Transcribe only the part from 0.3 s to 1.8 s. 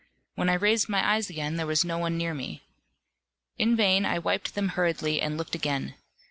When I raised my eyes again, there